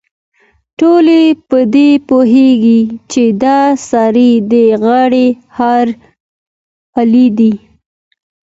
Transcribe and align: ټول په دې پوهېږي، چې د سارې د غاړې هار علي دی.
ټول 0.79 1.07
په 1.49 1.57
دې 1.73 1.89
پوهېږي، 2.07 2.81
چې 3.11 3.23
د 3.41 3.43
سارې 3.89 4.31
د 4.51 4.53
غاړې 4.83 5.27
هار 5.57 5.87
علي 6.99 7.27
دی. 7.37 7.53